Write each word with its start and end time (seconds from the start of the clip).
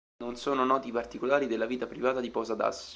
Non 0.23 0.35
sono 0.35 0.65
noti 0.65 0.87
i 0.87 0.91
particolari 0.91 1.45
della 1.45 1.67
vita 1.67 1.85
privata 1.85 2.21
di 2.21 2.31
Posadas. 2.31 2.89